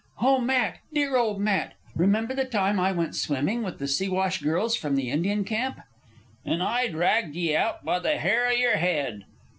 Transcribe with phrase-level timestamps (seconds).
[0.19, 1.75] "O Matt, dear old Matt!
[1.95, 5.79] Remember the time I went swimming with the Siwash girls from the Indian camp?"
[6.43, 9.25] "An' I dragged ye out by the hair o' yer head?"